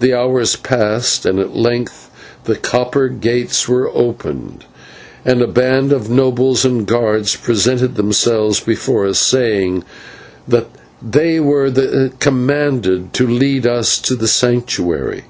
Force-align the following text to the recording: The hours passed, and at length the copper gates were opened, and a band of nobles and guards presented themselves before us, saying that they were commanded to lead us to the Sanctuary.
The 0.00 0.12
hours 0.12 0.56
passed, 0.56 1.24
and 1.24 1.38
at 1.38 1.54
length 1.54 2.10
the 2.46 2.56
copper 2.56 3.06
gates 3.06 3.68
were 3.68 3.88
opened, 3.94 4.64
and 5.24 5.40
a 5.40 5.46
band 5.46 5.92
of 5.92 6.10
nobles 6.10 6.64
and 6.64 6.84
guards 6.84 7.36
presented 7.36 7.94
themselves 7.94 8.58
before 8.58 9.06
us, 9.06 9.20
saying 9.20 9.84
that 10.48 10.66
they 11.00 11.38
were 11.38 11.72
commanded 12.18 13.12
to 13.14 13.24
lead 13.28 13.64
us 13.64 13.98
to 13.98 14.16
the 14.16 14.26
Sanctuary. 14.26 15.26